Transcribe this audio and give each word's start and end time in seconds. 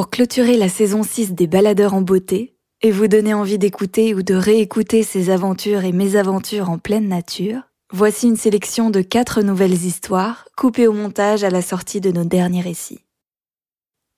Pour 0.00 0.08
clôturer 0.08 0.56
la 0.56 0.70
saison 0.70 1.02
6 1.02 1.34
des 1.34 1.46
Baladeurs 1.46 1.92
en 1.92 2.00
beauté 2.00 2.56
et 2.80 2.90
vous 2.90 3.06
donner 3.06 3.34
envie 3.34 3.58
d'écouter 3.58 4.14
ou 4.14 4.22
de 4.22 4.32
réécouter 4.32 5.02
ces 5.02 5.28
aventures 5.28 5.84
et 5.84 5.92
mésaventures 5.92 6.70
en 6.70 6.78
pleine 6.78 7.06
nature, 7.06 7.68
voici 7.92 8.26
une 8.26 8.38
sélection 8.38 8.88
de 8.88 9.02
quatre 9.02 9.42
nouvelles 9.42 9.84
histoires 9.84 10.48
coupées 10.56 10.86
au 10.86 10.94
montage 10.94 11.44
à 11.44 11.50
la 11.50 11.60
sortie 11.60 12.00
de 12.00 12.10
nos 12.12 12.24
derniers 12.24 12.62
récits. 12.62 13.04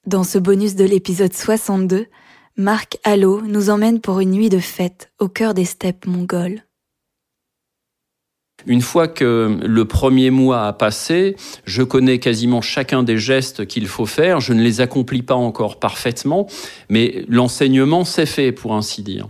Dans 0.07 0.23
ce 0.23 0.39
bonus 0.39 0.77
de 0.77 0.85
l'épisode 0.85 1.33
62, 1.33 2.07
Marc 2.57 2.99
Allo 3.03 3.41
nous 3.41 3.69
emmène 3.69 4.01
pour 4.01 4.21
une 4.21 4.31
nuit 4.31 4.51
de 4.51 4.61
fête 4.61 5.13
au 5.19 5.27
cœur 5.27 5.53
des 5.53 5.65
steppes 5.65 6.07
mongoles. 6.07 6.63
Une 8.67 8.81
fois 8.81 9.09
que 9.09 9.59
le 9.63 9.85
premier 9.85 10.31
mois 10.31 10.67
a 10.67 10.73
passé, 10.73 11.37
je 11.65 11.83
connais 11.83 12.19
quasiment 12.19 12.61
chacun 12.61 13.03
des 13.03 13.19
gestes 13.19 13.67
qu'il 13.67 13.87
faut 13.87 14.07
faire. 14.07 14.41
Je 14.41 14.53
ne 14.53 14.63
les 14.63 14.81
accomplis 14.81 15.23
pas 15.23 15.35
encore 15.35 15.79
parfaitement, 15.79 16.47
mais 16.89 17.25
l'enseignement 17.29 18.05
s'est 18.05 18.27
fait, 18.27 18.53
pour 18.53 18.75
ainsi 18.75 19.03
dire. 19.03 19.29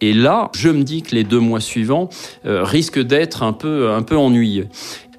Et 0.00 0.12
là, 0.12 0.50
je 0.54 0.68
me 0.68 0.82
dis 0.82 1.02
que 1.02 1.14
les 1.14 1.24
deux 1.24 1.38
mois 1.38 1.60
suivants 1.60 2.08
euh, 2.44 2.64
risquent 2.64 3.02
d'être 3.02 3.42
un 3.42 3.52
peu, 3.52 3.90
un 3.90 4.02
peu 4.02 4.16
ennuyeux 4.16 4.68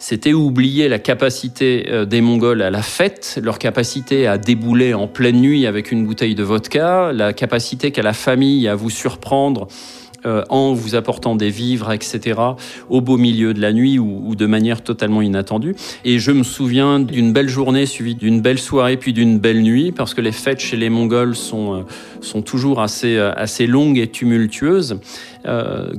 c'était 0.03 0.33
oublier 0.33 0.89
la 0.89 0.99
capacité 0.99 1.85
euh, 1.87 2.03
des 2.03 2.19
Mongols 2.19 2.61
à 2.61 2.69
la 2.69 2.81
fête, 2.81 3.39
leur 3.41 3.57
capacité 3.57 4.27
à 4.27 4.37
débouler 4.37 4.93
en 4.93 5.07
pleine 5.07 5.39
nuit 5.39 5.65
avec 5.65 5.93
une 5.93 6.05
bouteille 6.05 6.35
de 6.35 6.43
vodka, 6.43 7.13
la 7.13 7.31
capacité 7.31 7.91
qu'a 7.91 8.01
la 8.01 8.11
famille 8.11 8.67
à 8.67 8.75
vous 8.75 8.89
surprendre 8.89 9.69
euh, 10.25 10.43
en 10.49 10.73
vous 10.73 10.95
apportant 10.95 11.35
des 11.35 11.49
vivres, 11.49 11.91
etc., 11.91 12.39
au 12.89 13.01
beau 13.01 13.17
milieu 13.17 13.53
de 13.53 13.61
la 13.61 13.73
nuit 13.73 13.99
ou, 13.99 14.35
de 14.35 14.45
manière 14.45 14.81
totalement 14.81 15.21
inattendue. 15.21 15.75
Et 16.05 16.19
je 16.19 16.31
me 16.31 16.43
souviens 16.43 16.99
d'une 16.99 17.33
belle 17.33 17.49
journée 17.49 17.85
suivie 17.85 18.15
d'une 18.15 18.41
belle 18.41 18.59
soirée 18.59 18.97
puis 18.97 19.13
d'une 19.13 19.39
belle 19.39 19.61
nuit, 19.61 19.91
parce 19.91 20.13
que 20.13 20.21
les 20.21 20.31
fêtes 20.31 20.59
chez 20.59 20.77
les 20.77 20.89
Mongols 20.89 21.35
sont, 21.35 21.75
euh, 21.75 21.81
sont 22.21 22.41
toujours 22.41 22.81
assez, 22.81 23.17
euh, 23.17 23.33
assez 23.35 23.67
longues 23.67 23.97
et 23.97 24.07
tumultueuses. 24.07 24.99
Euh, 25.45 25.91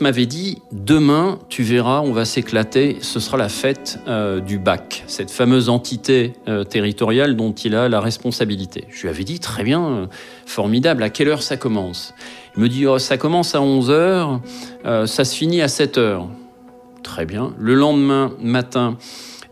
m'avait 0.00 0.26
dit 0.26 0.58
demain, 0.72 1.38
tu 1.48 1.62
verras, 1.62 2.00
on 2.00 2.12
va 2.12 2.24
s'éclater. 2.24 2.98
Ce 3.00 3.20
sera 3.20 3.36
la 3.36 3.48
fête 3.48 4.00
du 4.46 4.58
bac, 4.58 5.04
cette 5.06 5.30
fameuse 5.30 5.68
entité 5.68 6.34
territoriale 6.68 7.36
dont 7.36 7.52
il 7.52 7.74
a 7.74 7.88
la 7.88 8.00
responsabilité. 8.00 8.84
Je 8.90 9.02
lui 9.02 9.08
avais 9.08 9.24
dit 9.24 9.38
très 9.38 9.64
bien, 9.64 10.08
formidable. 10.48 11.02
À 11.02 11.10
quelle 11.10 11.28
heure 11.28 11.42
ça 11.42 11.56
commence 11.56 12.14
il 12.58 12.62
me 12.62 12.68
dit, 12.68 12.86
oh, 12.86 12.98
ça 12.98 13.16
commence 13.16 13.54
à 13.54 13.60
11h, 13.60 14.40
euh, 14.84 15.06
ça 15.06 15.24
se 15.24 15.36
finit 15.36 15.62
à 15.62 15.66
7h. 15.66 16.22
Très 17.04 17.24
bien. 17.24 17.52
Le 17.56 17.74
lendemain 17.74 18.32
matin, 18.42 18.96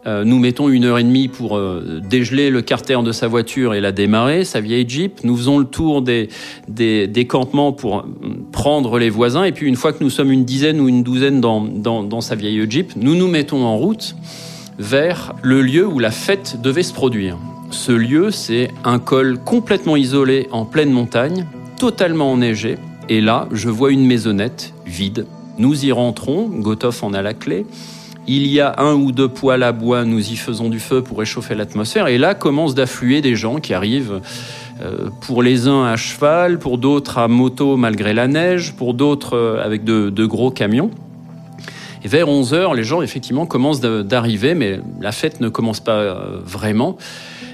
euh, 0.08 0.24
nous 0.24 0.40
mettons 0.40 0.68
une 0.68 0.84
heure 0.84 0.98
et 0.98 1.04
demie 1.04 1.28
pour 1.28 1.56
euh, 1.56 2.00
dégeler 2.02 2.50
le 2.50 2.62
carter 2.62 3.00
de 3.04 3.12
sa 3.12 3.28
voiture 3.28 3.74
et 3.74 3.80
la 3.80 3.92
démarrer, 3.92 4.44
sa 4.44 4.60
vieille 4.60 4.88
Jeep. 4.88 5.22
Nous 5.22 5.36
faisons 5.36 5.58
le 5.58 5.66
tour 5.66 6.02
des, 6.02 6.30
des, 6.66 7.26
campements 7.28 7.72
pour 7.72 8.04
prendre 8.50 8.98
les 8.98 9.08
voisins. 9.08 9.44
Et 9.44 9.52
puis 9.52 9.68
une 9.68 9.76
fois 9.76 9.92
que 9.92 10.02
nous 10.02 10.10
sommes 10.10 10.32
une 10.32 10.44
dizaine 10.44 10.80
ou 10.80 10.88
une 10.88 11.04
douzaine 11.04 11.40
dans, 11.40 11.60
dans, 11.60 12.02
dans 12.02 12.20
sa 12.20 12.34
vieille 12.34 12.68
Jeep, 12.68 12.96
nous 12.96 13.14
nous 13.14 13.28
mettons 13.28 13.64
en 13.64 13.76
route 13.76 14.16
vers 14.80 15.32
le 15.44 15.62
lieu 15.62 15.86
où 15.86 16.00
la 16.00 16.10
fête 16.10 16.60
devait 16.60 16.82
se 16.82 16.92
produire. 16.92 17.38
Ce 17.76 17.92
lieu, 17.92 18.30
c'est 18.30 18.70
un 18.84 18.98
col 18.98 19.38
complètement 19.38 19.96
isolé 19.96 20.48
en 20.50 20.64
pleine 20.64 20.90
montagne, 20.90 21.46
totalement 21.78 22.32
enneigé, 22.32 22.78
et 23.10 23.20
là, 23.20 23.48
je 23.52 23.68
vois 23.68 23.92
une 23.92 24.04
maisonnette 24.04 24.72
vide. 24.86 25.26
Nous 25.58 25.84
y 25.84 25.92
rentrons, 25.92 26.48
Gotov 26.48 26.98
en 27.02 27.12
a 27.12 27.20
la 27.20 27.34
clé. 27.34 27.66
Il 28.26 28.46
y 28.46 28.60
a 28.60 28.74
un 28.78 28.94
ou 28.94 29.12
deux 29.12 29.28
poêles 29.28 29.62
à 29.62 29.72
bois, 29.72 30.06
nous 30.06 30.32
y 30.32 30.36
faisons 30.36 30.70
du 30.70 30.80
feu 30.80 31.02
pour 31.02 31.18
réchauffer 31.18 31.54
l'atmosphère. 31.54 32.08
Et 32.08 32.16
là 32.16 32.34
commencent 32.34 32.74
d'affluer 32.74 33.20
des 33.20 33.36
gens 33.36 33.60
qui 33.60 33.74
arrivent, 33.74 34.20
euh, 34.82 35.10
pour 35.20 35.42
les 35.42 35.68
uns 35.68 35.84
à 35.84 35.96
cheval, 35.96 36.58
pour 36.58 36.78
d'autres 36.78 37.18
à 37.18 37.28
moto 37.28 37.76
malgré 37.76 38.14
la 38.14 38.26
neige, 38.26 38.72
pour 38.72 38.94
d'autres 38.94 39.36
euh, 39.36 39.62
avec 39.62 39.84
de, 39.84 40.26
gros 40.26 40.50
camions. 40.50 40.90
Et 42.04 42.08
vers 42.08 42.28
11 42.28 42.54
heures, 42.54 42.74
les 42.74 42.84
gens 42.84 43.02
effectivement 43.02 43.44
commencent 43.44 43.80
d'arriver, 43.80 44.54
mais 44.54 44.80
la 45.00 45.12
fête 45.12 45.40
ne 45.40 45.50
commence 45.50 45.80
pas 45.80 45.98
euh, 45.98 46.40
vraiment. 46.42 46.96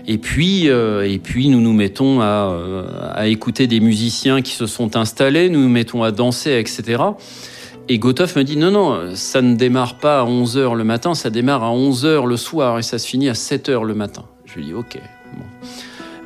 Et 0.06 0.18
puis, 0.18 0.68
euh, 0.68 1.08
et 1.08 1.18
puis 1.18 1.48
nous 1.48 1.60
nous 1.60 1.72
mettons 1.72 2.20
à, 2.20 2.50
euh, 2.50 2.84
à, 3.14 3.28
écouter 3.28 3.66
des 3.66 3.80
musiciens 3.80 4.42
qui 4.42 4.52
se 4.52 4.66
sont 4.66 4.96
installés, 4.96 5.48
nous 5.48 5.60
nous 5.60 5.68
mettons 5.68 6.02
à 6.02 6.10
danser, 6.10 6.58
etc. 6.58 7.02
Et 7.88 7.98
Gotov 7.98 8.36
me 8.36 8.42
dit 8.42 8.56
non, 8.56 8.70
non, 8.70 9.14
ça 9.14 9.42
ne 9.42 9.54
démarre 9.54 9.98
pas 9.98 10.20
à 10.20 10.24
11h 10.24 10.74
le 10.74 10.84
matin, 10.84 11.14
ça 11.14 11.30
démarre 11.30 11.62
à 11.62 11.70
11h 11.70 12.26
le 12.26 12.36
soir 12.36 12.78
et 12.78 12.82
ça 12.82 12.98
se 12.98 13.06
finit 13.06 13.28
à 13.28 13.34
7h 13.34 13.84
le 13.84 13.94
matin. 13.94 14.24
Je 14.44 14.56
lui 14.56 14.66
dis 14.66 14.74
ok. 14.74 14.98
Bon. 15.36 15.44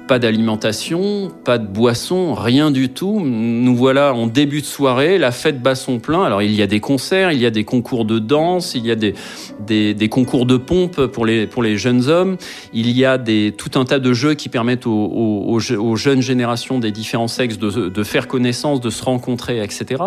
Pas 0.09 0.21
d'alimentation, 0.21 1.33
pas 1.45 1.59
de 1.59 1.67
boisson, 1.67 2.33
rien 2.35 2.71
du 2.71 2.91
tout. 2.91 3.21
Nous 3.21 3.75
voilà 3.75 4.15
en 4.15 4.29
début 4.29 4.61
de 4.61 4.67
soirée, 4.67 5.19
la 5.19 5.33
fête 5.33 5.61
bat 5.61 5.75
son 5.75 5.99
plein. 5.99 6.23
Alors 6.23 6.43
il 6.43 6.53
y 6.55 6.63
a 6.63 6.69
des 6.69 6.79
concerts, 6.79 7.33
il 7.33 7.41
y 7.41 7.47
a 7.47 7.51
des 7.51 7.65
concours 7.65 8.05
de 8.05 8.21
danse, 8.21 8.77
il 8.77 8.87
y 8.87 8.93
a 8.93 8.95
des, 8.95 10.09
concours 10.09 10.47
de 10.47 10.59
pompe 10.59 11.07
pour 11.07 11.27
les, 11.27 11.77
jeunes 11.77 12.09
hommes, 12.09 12.37
il 12.73 12.91
y 12.91 13.05
a 13.05 13.19
tout 13.19 13.71
un 13.75 13.85
tas 13.85 13.99
de 13.99 14.13
jeux 14.13 14.35
qui 14.35 14.49
permettent 14.49 14.87
aux, 14.87 15.59
jeunes 15.59 16.23
générations 16.23 16.79
des 16.79 16.93
différents 16.93 17.27
sexes 17.27 17.59
de, 17.59 18.03
faire 18.05 18.29
connaissance, 18.29 18.81
de 18.81 18.91
se 18.91 19.03
rencontrer, 19.03 19.61
etc 19.63 20.05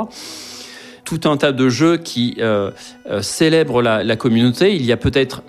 tout 1.05 1.21
un 1.25 1.37
tas 1.37 1.53
de 1.53 1.69
jeux 1.69 1.97
qui 1.97 2.35
euh, 2.37 2.69
euh, 3.09 3.23
célèbrent 3.23 3.81
la 3.81 4.15
communauté. 4.15 4.75
Il 4.75 4.85
y 4.85 4.91
a 4.91 4.97
peut-être 4.97 5.41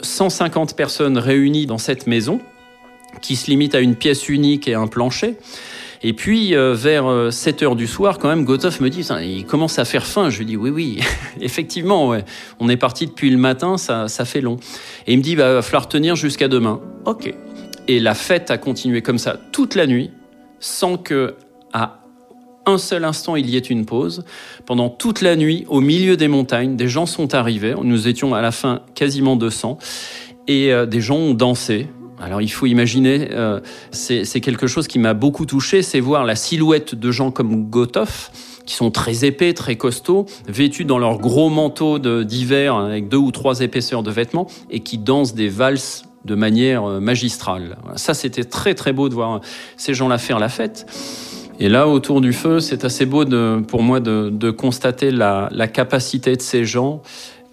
150 0.00 0.74
personnes 0.74 1.18
réunies 1.18 1.66
dans 1.66 1.76
cette 1.76 2.06
maison 2.06 2.40
qui 3.20 3.36
se 3.36 3.50
limite 3.50 3.74
à 3.74 3.80
une 3.80 3.96
pièce 3.96 4.28
unique 4.28 4.68
et 4.68 4.74
un 4.74 4.86
plancher. 4.86 5.36
Et 6.04 6.14
puis, 6.14 6.56
euh, 6.56 6.74
vers 6.74 7.32
7 7.32 7.62
euh, 7.62 7.66
heures 7.66 7.76
du 7.76 7.86
soir, 7.86 8.18
quand 8.18 8.28
même, 8.28 8.44
Gotov 8.44 8.82
me 8.82 8.90
dit, 8.90 9.06
il 9.22 9.46
commence 9.46 9.78
à 9.78 9.84
faire 9.84 10.04
faim. 10.04 10.30
Je 10.30 10.38
lui 10.38 10.46
dis, 10.46 10.56
oui, 10.56 10.70
oui, 10.70 11.00
effectivement, 11.40 12.16
on 12.58 12.68
est 12.68 12.76
parti 12.76 13.06
depuis 13.06 13.30
le 13.30 13.36
matin, 13.36 13.76
ça, 13.76 14.08
ça 14.08 14.24
fait 14.24 14.40
long. 14.40 14.56
Et 15.06 15.12
il 15.12 15.18
me 15.18 15.22
dit, 15.22 15.36
bah, 15.36 15.54
va 15.54 15.62
falloir 15.62 15.88
tenir 15.88 16.16
jusqu'à 16.16 16.48
demain. 16.48 16.80
Ok. 17.04 17.32
Et 17.88 18.00
la 18.00 18.14
fête 18.14 18.50
a 18.50 18.58
continué 18.58 19.02
comme 19.02 19.18
ça 19.18 19.38
toute 19.52 19.74
la 19.74 19.86
nuit, 19.86 20.10
sans 20.58 20.96
que, 20.96 21.36
à 21.72 22.02
un 22.66 22.78
seul 22.78 23.04
instant, 23.04 23.36
il 23.36 23.50
y 23.50 23.56
ait 23.56 23.60
une 23.60 23.86
pause. 23.86 24.24
Pendant 24.66 24.88
toute 24.88 25.20
la 25.20 25.36
nuit, 25.36 25.64
au 25.68 25.80
milieu 25.80 26.16
des 26.16 26.28
montagnes, 26.28 26.76
des 26.76 26.88
gens 26.88 27.06
sont 27.06 27.34
arrivés. 27.34 27.74
Nous 27.82 28.08
étions 28.08 28.34
à 28.34 28.42
la 28.42 28.52
fin 28.52 28.82
quasiment 28.94 29.36
200. 29.36 29.78
Et 30.48 30.72
euh, 30.72 30.86
des 30.86 31.00
gens 31.00 31.16
ont 31.16 31.34
dansé, 31.34 31.88
alors 32.22 32.40
il 32.40 32.48
faut 32.48 32.66
imaginer, 32.66 33.28
euh, 33.32 33.60
c'est 33.90 34.40
quelque 34.40 34.66
chose 34.66 34.86
qui 34.86 34.98
m'a 34.98 35.12
beaucoup 35.12 35.44
touché, 35.44 35.82
c'est 35.82 36.00
voir 36.00 36.24
la 36.24 36.36
silhouette 36.36 36.94
de 36.94 37.10
gens 37.10 37.30
comme 37.30 37.68
Gotov, 37.68 38.30
qui 38.64 38.74
sont 38.74 38.92
très 38.92 39.24
épais, 39.24 39.54
très 39.54 39.76
costauds, 39.76 40.26
vêtus 40.46 40.84
dans 40.84 40.98
leurs 40.98 41.18
gros 41.18 41.50
manteaux 41.50 41.98
d'hiver 41.98 42.76
avec 42.76 43.08
deux 43.08 43.16
ou 43.16 43.32
trois 43.32 43.60
épaisseurs 43.60 44.04
de 44.04 44.10
vêtements 44.10 44.46
et 44.70 44.80
qui 44.80 44.98
dansent 44.98 45.34
des 45.34 45.48
valses 45.48 46.04
de 46.24 46.36
manière 46.36 46.84
euh, 46.84 47.00
magistrale. 47.00 47.76
Ça, 47.96 48.14
c'était 48.14 48.44
très 48.44 48.74
très 48.74 48.92
beau 48.92 49.08
de 49.08 49.14
voir 49.14 49.40
ces 49.76 49.92
gens-là 49.92 50.18
faire 50.18 50.38
la 50.38 50.48
fête. 50.48 50.86
Et 51.58 51.68
là, 51.68 51.88
autour 51.88 52.20
du 52.20 52.32
feu, 52.32 52.60
c'est 52.60 52.84
assez 52.84 53.04
beau 53.04 53.24
de, 53.24 53.62
pour 53.66 53.82
moi 53.82 54.00
de, 54.00 54.30
de 54.32 54.50
constater 54.50 55.10
la, 55.10 55.48
la, 55.50 55.68
capacité 55.68 56.36
de 56.36 56.42
ces 56.42 56.64
gens 56.64 57.02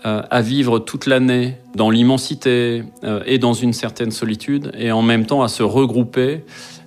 euh, 0.06 0.22
à 0.32 0.42
vivre 0.42 0.80
toute 0.80 1.08
l'année 1.08 1.58
dans 1.76 1.90
l'immensité 1.90 2.84
euh, 3.04 3.22
et 3.26 3.38
dans 3.38 3.52
une 3.52 3.74
certaine 3.74 4.12
solitude, 4.12 4.72
et 4.78 4.94
en 4.94 5.02
même 5.02 5.26
temps 5.26 5.44
à 5.44 5.50
se 5.50 5.62
regrouper 5.62 6.46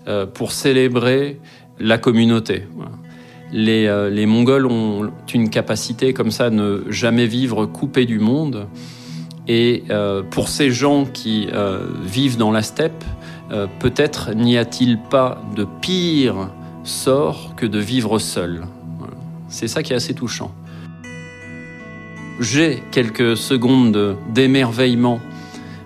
euh, 0.08 0.24
pour 0.24 0.52
célébrer 0.52 1.38
la 1.78 1.98
communauté. 1.98 2.62
Les, 3.52 4.24
Mongols 4.24 4.64
ont 4.64 5.10
une 5.34 5.50
capacité 5.50 6.14
comme 6.14 6.30
ça 6.30 6.48
ne 6.48 6.84
jamais 6.88 7.26
vivre 7.26 7.66
coupés 7.66 8.06
du 8.06 8.18
monde. 8.18 8.66
Et 9.46 9.82
pour 10.30 10.48
ces 10.48 10.70
gens 10.70 11.04
qui 11.04 11.48
vivent 12.02 12.38
dans 12.38 12.50
la 12.50 12.62
steppe, 12.62 13.04
peut-être 13.78 14.34
n'y 14.34 14.56
a-t-il 14.56 14.98
pas 14.98 15.42
de 15.54 15.66
pire 15.82 16.48
sort 16.82 17.54
que 17.56 17.66
de 17.66 17.78
vivre 17.78 18.18
seul. 18.18 18.62
C'est 19.48 19.68
ça 19.68 19.82
qui 19.82 19.92
est 19.92 19.96
assez 19.96 20.14
touchant 20.14 20.54
j'ai 22.40 22.82
quelques 22.90 23.36
secondes 23.36 24.16
d'émerveillement 24.28 25.20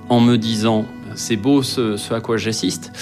en 0.09 0.21
me 0.21 0.37
disant 0.37 0.87
c'est 1.15 1.37
beau 1.37 1.63
ce, 1.63 2.13
à 2.13 2.21
quoi 2.21 2.37
j'assiste. 2.37 2.93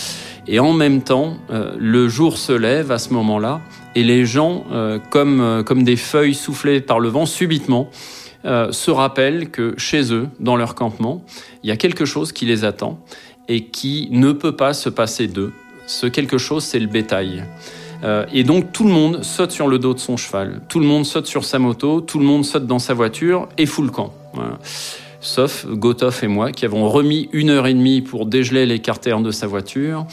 Et 0.47 0.61
en 0.61 0.73
même 0.73 1.03
temps, 1.03 1.37
euh, 1.51 1.75
le 1.79 2.09
jour 2.09 2.39
se 2.39 2.53
lève 2.53 2.91
à 2.91 2.99
ce 2.99 3.13
moment-là 3.15 3.61
et 3.95 4.03
les 4.03 4.27
gens, 4.27 4.65
euh, 4.73 4.99
comme, 5.11 5.41
euh, 5.41 5.63
comme 5.63 5.85
des 5.85 5.97
feuilles 5.97 6.35
soufflées 6.35 6.81
par 6.81 7.01
le 7.01 7.09
vent, 7.09 7.27
subitement, 7.27 7.91
se 8.73 8.91
rappellent 8.91 9.49
que 9.51 9.73
chez 9.79 10.13
eux, 10.13 10.29
dans 10.39 10.57
leur 10.57 10.75
campement, 10.75 11.25
il 11.63 11.71
y 11.71 11.73
a 11.73 11.79
quelque 11.79 12.05
chose 12.05 12.31
qui 12.31 12.45
les 12.45 12.67
attend 12.67 13.03
et 13.49 13.65
qui 13.69 14.09
ne 14.11 14.33
peut 14.33 14.55
pas 14.55 14.75
se 14.75 14.91
passer 14.91 15.29
d'eux. 15.29 15.55
Ce 15.87 16.07
quelque 16.07 16.37
chose, 16.37 16.63
c'est 16.63 16.79
le 16.79 16.87
bétail. 16.87 17.47
Euh, 18.05 18.27
et 18.33 18.45
donc 18.45 18.73
tout 18.73 18.85
le 18.85 18.91
monde 18.91 19.23
saute 19.23 19.51
sur 19.51 19.67
le 19.67 19.79
dos 19.79 19.95
de 19.95 19.99
son 19.99 20.17
cheval, 20.17 20.61
tout 20.69 20.79
le 20.79 20.87
monde 20.87 21.07
saute 21.07 21.27
sur 21.27 21.45
sa 21.45 21.59
moto, 21.59 22.01
tout 22.01 22.19
le 22.19 22.25
monde 22.25 22.45
saute 22.45 22.67
dans 22.67 22.79
sa 22.79 22.93
voiture 22.93 23.49
et 23.57 23.67
fout 23.67 23.85
le 23.85 23.91
camp. 23.91 24.13
Sauf 25.21 25.67
Gotov 25.67 26.21
et 26.23 26.27
moi 26.27 26.53
qui 26.53 26.67
avons 26.67 26.87
remis 26.87 27.31
une 27.33 27.49
heure 27.49 27.67
et 27.67 27.73
demie 27.73 28.03
pour 28.03 28.27
dégeler 28.27 28.67
les 28.67 28.81
carters 28.81 29.21
de 29.21 29.31
sa 29.31 29.47
voiture 29.47 30.07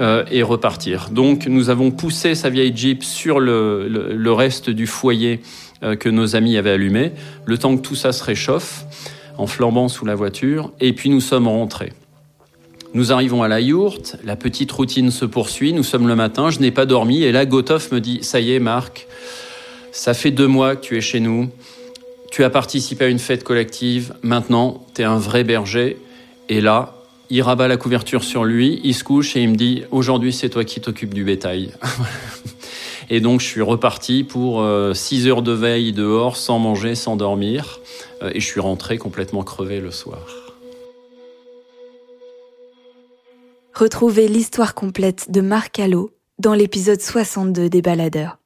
euh, 0.00 0.24
et 0.30 0.42
repartir. 0.42 1.10
Donc 1.10 1.46
nous 1.46 1.68
avons 1.68 1.90
poussé 1.90 2.34
sa 2.34 2.48
vieille 2.48 2.74
Jeep 2.74 3.04
sur 3.04 3.40
le, 3.40 3.88
le, 3.88 4.32
reste 4.32 4.70
du 4.70 4.86
foyer 4.86 5.40
euh, 5.82 5.96
que 5.96 6.08
nos 6.08 6.34
amis 6.34 6.56
avaient 6.56 6.70
allumé, 6.70 7.12
le 7.44 7.58
temps 7.58 7.76
que 7.76 7.82
tout 7.82 7.94
ça 7.94 8.12
se 8.12 8.24
réchauffe, 8.24 8.86
en 9.36 9.46
flambant 9.46 9.88
sous 9.88 10.06
la 10.06 10.14
voiture, 10.14 10.72
et 10.80 10.94
puis 10.94 11.10
nous 11.10 11.20
sommes 11.20 11.46
rentrés. 11.46 11.92
Nous 12.94 13.12
arrivons 13.12 13.42
à 13.42 13.48
la 13.48 13.60
yourte, 13.60 14.16
la 14.22 14.36
petite 14.36 14.70
routine 14.70 15.10
se 15.10 15.24
poursuit, 15.24 15.72
nous 15.72 15.82
sommes 15.82 16.06
le 16.06 16.14
matin, 16.14 16.50
je 16.50 16.60
n'ai 16.60 16.70
pas 16.70 16.86
dormi, 16.86 17.24
et 17.24 17.32
là 17.32 17.44
Gotoff 17.44 17.90
me 17.90 18.00
dit, 18.00 18.20
ça 18.22 18.38
y 18.38 18.52
est 18.52 18.60
Marc, 18.60 19.08
ça 19.90 20.14
fait 20.14 20.30
deux 20.30 20.46
mois 20.46 20.76
que 20.76 20.80
tu 20.80 20.96
es 20.96 21.00
chez 21.00 21.18
nous, 21.18 21.50
tu 22.30 22.44
as 22.44 22.50
participé 22.50 23.06
à 23.06 23.08
une 23.08 23.18
fête 23.18 23.42
collective, 23.42 24.14
maintenant 24.22 24.86
tu 24.94 25.02
es 25.02 25.04
un 25.04 25.18
vrai 25.18 25.42
berger, 25.42 25.96
et 26.48 26.60
là, 26.60 26.94
il 27.30 27.42
rabat 27.42 27.66
la 27.66 27.76
couverture 27.76 28.22
sur 28.22 28.44
lui, 28.44 28.80
il 28.84 28.94
se 28.94 29.02
couche 29.02 29.34
et 29.34 29.42
il 29.42 29.48
me 29.48 29.56
dit 29.56 29.82
aujourd'hui 29.90 30.32
c'est 30.32 30.50
toi 30.50 30.62
qui 30.64 30.80
t'occupes 30.80 31.14
du 31.14 31.24
bétail. 31.24 31.72
et 33.10 33.20
donc 33.20 33.40
je 33.40 33.46
suis 33.46 33.62
reparti 33.62 34.22
pour 34.22 34.64
6 34.92 35.26
euh, 35.26 35.30
heures 35.30 35.42
de 35.42 35.52
veille 35.52 35.92
dehors 35.92 36.36
sans 36.36 36.60
manger, 36.60 36.94
sans 36.94 37.16
dormir 37.16 37.80
euh, 38.22 38.30
et 38.32 38.40
je 38.40 38.46
suis 38.46 38.60
rentré 38.60 38.98
complètement 38.98 39.42
crevé 39.42 39.80
le 39.80 39.90
soir. 39.90 40.43
Retrouvez 43.74 44.28
l'histoire 44.28 44.72
complète 44.76 45.32
de 45.32 45.40
Marc 45.40 45.80
Allot 45.80 46.12
dans 46.38 46.54
l'épisode 46.54 47.00
62 47.00 47.68
des 47.68 47.82
Baladeurs. 47.82 48.38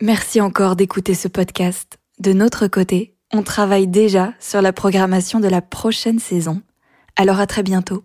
Merci 0.00 0.40
encore 0.40 0.76
d'écouter 0.76 1.14
ce 1.14 1.26
podcast. 1.26 1.98
De 2.20 2.32
notre 2.32 2.68
côté, 2.68 3.16
on 3.32 3.42
travaille 3.42 3.88
déjà 3.88 4.32
sur 4.38 4.62
la 4.62 4.72
programmation 4.72 5.40
de 5.40 5.48
la 5.48 5.60
prochaine 5.60 6.20
saison. 6.20 6.62
Alors 7.16 7.40
à 7.40 7.48
très 7.48 7.64
bientôt. 7.64 8.04